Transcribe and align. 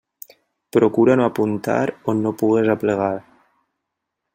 Procura 0.75 1.17
no 1.19 1.27
apuntar 1.27 1.85
on 2.13 2.25
no 2.25 2.35
pugues 2.43 2.75
aplegar. 2.79 3.15